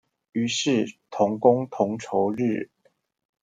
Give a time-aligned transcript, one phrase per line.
[0.31, 2.71] 於是同工同酬日